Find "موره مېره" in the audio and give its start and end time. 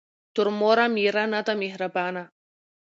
0.59-1.23